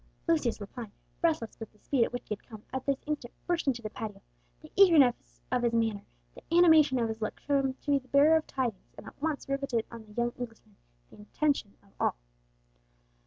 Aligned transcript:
Lucius 0.27 0.59
Lepine, 0.59 0.91
breathless 1.21 1.59
with 1.59 1.71
the 1.71 1.77
speed 1.77 2.03
at 2.05 2.11
which 2.11 2.27
he 2.27 2.33
had 2.33 2.43
come, 2.43 2.63
at 2.73 2.87
this 2.87 3.03
instant 3.05 3.35
burst 3.45 3.67
into 3.67 3.83
the 3.83 3.89
patio. 3.91 4.19
The 4.61 4.71
eagerness 4.75 5.43
of 5.51 5.61
his 5.61 5.73
manner, 5.73 6.01
the 6.33 6.41
animation 6.51 6.97
of 6.97 7.07
his 7.07 7.21
look, 7.21 7.39
showed 7.41 7.65
him 7.65 7.75
to 7.75 7.91
be 7.91 7.99
the 7.99 8.07
bearer 8.07 8.35
of 8.35 8.47
tidings, 8.47 8.95
and 8.97 9.05
at 9.05 9.21
once 9.21 9.47
riveted 9.47 9.85
on 9.91 10.03
the 10.05 10.13
young 10.13 10.31
Englishman 10.39 10.75
the 11.11 11.21
attention 11.21 11.75
of 11.83 11.91
all. 11.99 12.15